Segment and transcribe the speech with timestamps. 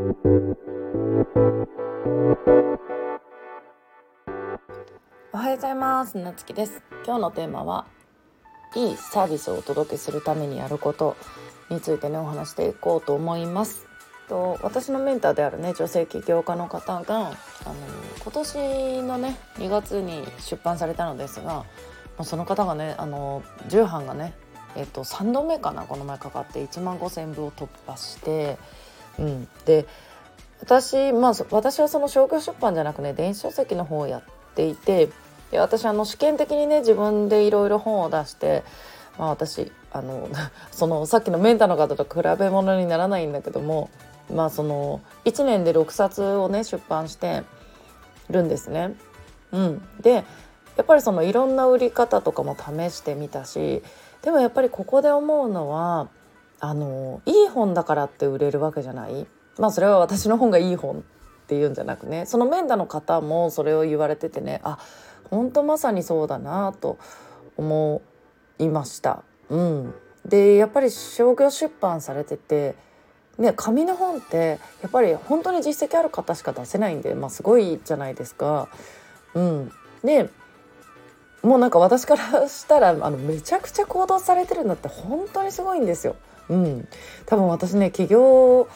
[0.00, 0.02] お
[5.36, 6.16] はようございます。
[6.16, 6.82] なつきです。
[7.04, 7.84] 今日のテーマは
[8.74, 11.18] いいサービスをお届けするためにやること
[11.68, 13.86] についてねお話していこうと思います。
[14.26, 17.34] と私のメンターであるね女性起業家の方があの
[18.22, 21.66] 今年のね2月に出版されたのですが
[22.22, 24.32] その方がねあの重版がね
[24.76, 28.56] えっと、3度目かなこの前かかって1万5,000部を突破して、
[29.18, 29.86] うん、で
[30.60, 34.22] 私,、まあ、私はその商業出版じゃなくね電子書籍の方をやっ
[34.54, 35.08] ていて
[35.50, 38.62] で私あの試験的にね自分でいろいろ本を出して、
[39.18, 40.28] まあ、私あの
[40.70, 43.90] そのさっきのメンターの方と比べ物にならないんだけども、
[44.32, 47.42] まあ、その1年で6冊をね出版して
[48.28, 48.94] るんですね。
[49.52, 50.24] うん、で
[50.76, 53.82] やっぱりそのいろんな売り方とかも試してみたし
[54.22, 56.08] でもやっぱりここで思うのは
[56.60, 59.26] あのいい本だからって売れるわけじゃない？
[59.58, 61.02] まあそれは私の本がいい本っ
[61.46, 62.26] ていうんじゃなくね。
[62.26, 64.60] そのメンタの方もそれを言われててね。
[64.62, 64.78] あ
[65.30, 66.98] 本当まさにそうだなと
[67.56, 68.02] 思
[68.58, 69.22] いました。
[69.48, 72.74] うん、でやっぱり商業出版されてて
[73.38, 78.68] ね、紙の本ってやっぱり本当に実績ある方しか出せないんで、まあ、すごいじゃないですか。
[79.34, 79.72] うん、
[80.04, 80.28] で
[81.42, 86.16] もうなんか私からしたらあのめちゃくちゃ行動されてるんだって本当にすごいんですよ。
[86.48, 86.88] うん、
[87.26, 88.68] 多分私ね起業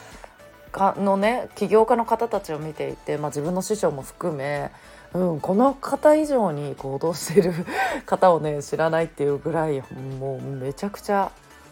[0.73, 4.71] 家のね起業家の方たちを見ていて、まあ、自分の師匠も含め、
[5.13, 7.53] うん、この方以上に行動してる
[8.07, 9.83] 方をね 知らないっていうぐらい
[10.19, 11.31] もうめちゃくちゃ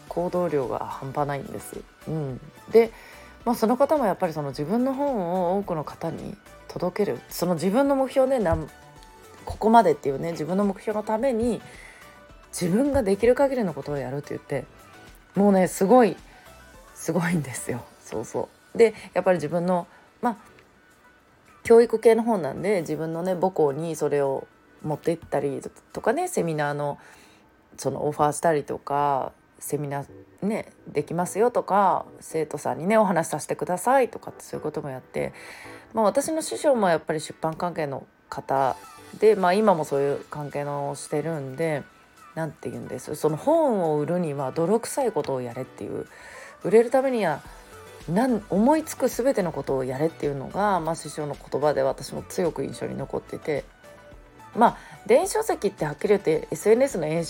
[0.09, 1.77] 行動量が半端ないんです。
[2.07, 2.41] うん、
[2.71, 2.91] で、
[3.45, 8.43] まあ、その方もやっぱりその自分の本を多くの方に届けるその自分の目標ね
[9.45, 11.61] ここまでっていうね自分の目標のために
[12.51, 14.65] 自分ができる限りのことをやるって言って
[15.35, 16.15] もうねすごい
[16.93, 17.83] すごいんですよ。
[18.03, 19.87] そうそうでやっぱり自分の
[20.21, 20.37] まあ
[21.63, 24.47] 教育系の本なんで自分のね母校にそれを
[24.83, 25.61] 持って行ったり
[25.93, 26.99] とかねセミナーの
[27.77, 35.33] そのオファーしたりとかセミナーねできますよとか生徒さんにねお話しさせてくださいとかってそういうこともやって、
[35.93, 38.75] まあ、私の師匠もやっぱり出版関係の方
[39.19, 41.83] で、まあ、今もそういう関係のしてるんで
[42.35, 43.15] 何て言うんです。
[43.15, 46.07] その本を売るには泥臭いことをやれっていう。
[46.63, 47.41] 売れるためには
[48.09, 53.65] なん思いつく全てのことをやれっていうのが、まあ、師匠の言葉で私も強く印象に残ってて。
[54.55, 57.25] まあ電子書籍ってはっきり言って SNS の延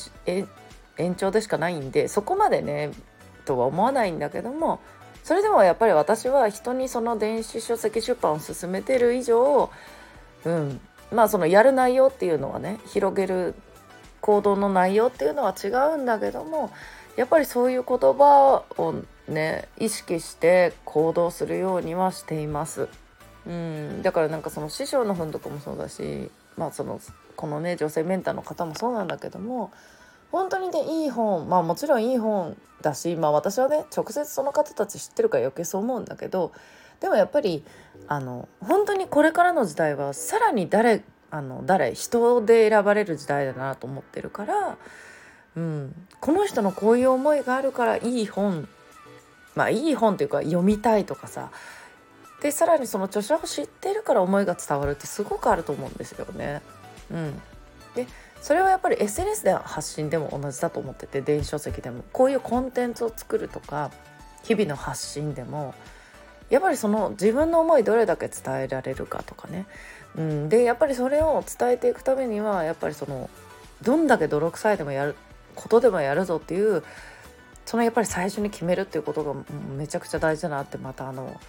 [1.16, 2.92] 長でしかないんでそこまでね
[3.46, 4.80] とは思わないんだけども
[5.24, 9.72] それでもやっぱり私は人にその電子書籍出版を進めてる以上、
[10.44, 10.82] うん、
[11.14, 13.56] まあそのやる内容っていうのはね広げる
[14.22, 16.72] 行動の内容っていうのは違うんだけども
[17.16, 18.96] やっぱりそういう言葉を
[19.28, 22.88] ね意識して行動するようにはしています。
[23.46, 27.02] うん、だからなんかその師匠の本とかもそうだしまあその
[27.36, 29.72] このね女性メンターの方もそうなんだけども
[30.34, 36.52] 本当にねいい本まあもちろんいい本だしまあ私はね直接その方たち知ってるから余計そう思うんだけど
[37.00, 37.64] でもやっぱり
[38.08, 44.78] あの本当にこれからの時代はさらに誰あの誰人で選ばれる時代だなと思ってるから、
[45.56, 48.68] うん、この人のこういう思いがあるからいい本
[49.56, 51.52] まあいい本っていうか読みたいとかさ
[52.42, 56.62] でさらにその著者を知ってるから思いが伝わるってすごくあると思うんですよね。
[57.12, 57.42] うん、
[57.96, 58.08] で
[58.44, 62.04] それはやっぱり SNS で発信でも同じだと思ってて電子書籍でも。
[62.12, 63.90] こういうコンテンツを作るとか
[64.44, 65.74] 日々の発信でも
[66.50, 69.66] やっぱりその自分の思いどれだけ伝えられるかとかね、
[70.18, 73.30] うん、でやっぱりそれを伝えていくためにはやっぱりその
[73.82, 75.16] どんだけ泥臭いでもやる
[75.56, 76.84] ことでもやるぞっていう
[77.66, 79.34] そのやっぱり最初に決めるっていうことが
[79.78, 81.40] めちゃくちゃ大事だなってまたあの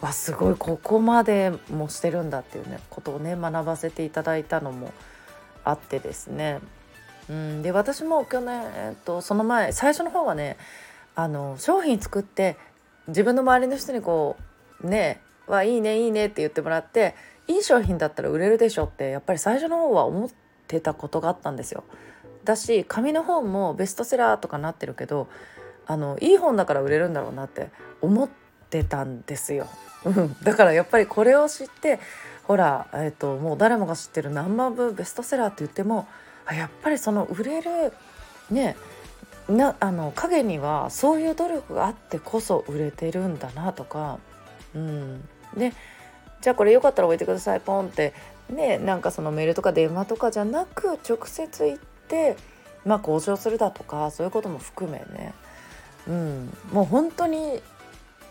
[0.00, 4.92] わすごいここまでもしてるんだっていうねことをね学ばせていただいたのも
[5.66, 6.60] あってですね、
[7.28, 10.56] うん、で私も去年、えっと、その前最初の方はね
[11.14, 12.56] あの商品作って
[13.08, 14.36] 自分の周りの人にこ
[14.82, 17.14] うねはいいねいいねって言ってもらって
[17.48, 20.30] いい商品だったら売れるでしょってやっぱり最初の方は思っ
[20.68, 21.84] てたことがあったんですよ。
[22.44, 25.28] だし紙の本もベストセラーとかなってるけど
[25.86, 27.70] あのいい本だから売れるんだろうなって
[28.00, 28.28] 思っ
[28.70, 29.68] てたんですよ。
[30.44, 31.98] だからやっぱりこれを知って
[32.46, 36.06] ほら、えーと、もう誰もが知ってる何万部ベストセラーって言っても
[36.50, 37.92] やっぱりその売れる
[38.50, 38.76] ね
[39.48, 44.18] なあの影にはそういう努力があってこそ売れてるんだなとか、
[44.74, 45.20] うん、
[45.56, 45.72] で
[46.40, 48.12] じゃあこれよかったら置いてくださいポンって。
[48.50, 51.78] ねなんかそのメールとか電話とかじゃなく直接行っ
[52.08, 52.36] て
[52.84, 55.34] まあ交渉するだとかそういうことも含めね、
[56.06, 57.60] うん、もう本当に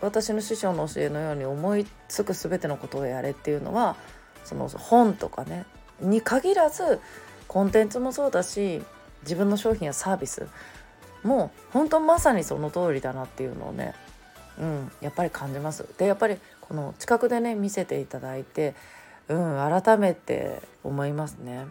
[0.00, 3.96] 私の師匠の教えのように思いつく全てのことをやれっていうのは
[4.44, 5.64] その本とかね
[6.00, 7.00] に限らず
[7.48, 8.82] コンテンツもそうだし
[9.22, 10.46] 自分の商品やサービス
[11.22, 13.94] も本当まさにその通りだなっていうのをね、
[14.58, 15.84] うん、やっぱり感じます。
[15.98, 18.74] でやっぱりこの近くでね見せていただいて、
[19.28, 21.66] うん、改めて思いますね。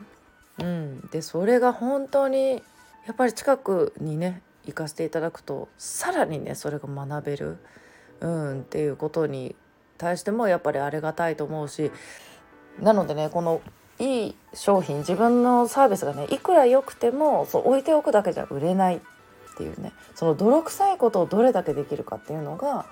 [0.60, 2.62] うん、でそれが本当に
[3.06, 7.58] やっぱり近くにね行かせていただくとさらにねそれが学べる、
[8.22, 9.56] うん、っていうことに
[9.98, 11.92] 対してもやっぱりありがたいと思うし
[12.80, 13.62] なのでねこの
[14.00, 19.00] いい商品自分のサービスがねいくら良くてもそう置いておくだけじゃ売れないっ
[19.58, 22.86] ていうねその泥臭いことをどれだけできるかっていうのが、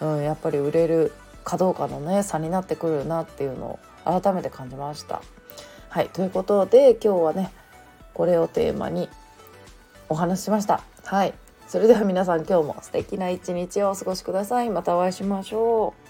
[0.00, 1.12] うん、やっぱり売れる
[1.42, 5.22] かどうかのね差になってくるなっていうのを改めて感じました。
[5.88, 7.52] はいということで今日はね
[8.14, 9.08] これをテーマに
[10.08, 10.82] お話ししました。
[11.04, 11.34] はい
[11.66, 14.70] それでは皆さん今日も素敵な一日をお過ごしください。
[14.70, 16.03] またお会いしましょう。